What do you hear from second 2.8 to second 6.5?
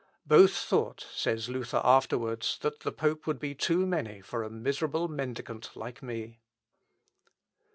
pope would be too many for a miserable mendicant like me."